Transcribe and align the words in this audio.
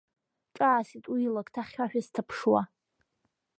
Ҿаасҭит 0.55 1.05
уи 1.11 1.21
илакҭа 1.27 1.61
хьшәашәа 1.67 2.01
сҭаԥшуа. 2.05 2.61